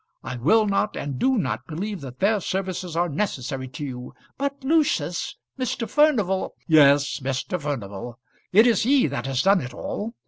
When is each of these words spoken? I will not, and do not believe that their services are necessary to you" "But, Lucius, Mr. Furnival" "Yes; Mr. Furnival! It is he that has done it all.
I 0.23 0.35
will 0.37 0.65
not, 0.65 0.95
and 0.97 1.19
do 1.19 1.37
not 1.37 1.67
believe 1.67 2.01
that 2.01 2.17
their 2.17 2.39
services 2.41 2.95
are 2.95 3.07
necessary 3.07 3.67
to 3.67 3.85
you" 3.85 4.13
"But, 4.39 4.63
Lucius, 4.63 5.35
Mr. 5.59 5.87
Furnival" 5.87 6.55
"Yes; 6.67 7.19
Mr. 7.19 7.61
Furnival! 7.61 8.17
It 8.51 8.65
is 8.65 8.81
he 8.81 9.05
that 9.05 9.27
has 9.27 9.43
done 9.43 9.61
it 9.61 9.75
all. 9.75 10.15